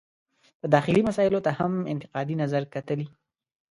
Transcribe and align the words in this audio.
د 0.61 0.63
داخلي 0.75 1.01
مسایلو 1.09 1.43
ته 1.45 1.51
هم 1.59 1.73
انتقادي 1.93 2.35
نظر 2.43 2.63
کتلي. 2.73 3.07